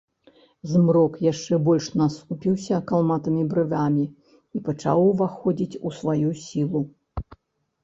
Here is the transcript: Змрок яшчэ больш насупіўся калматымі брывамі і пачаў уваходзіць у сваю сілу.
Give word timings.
Змрок 0.69 1.19
яшчэ 1.31 1.59
больш 1.67 1.89
насупіўся 2.01 2.79
калматымі 2.93 3.43
брывамі 3.53 4.05
і 4.09 4.57
пачаў 4.71 4.97
уваходзіць 5.11 5.79
у 5.87 5.95
сваю 6.01 6.29
сілу. 6.49 6.85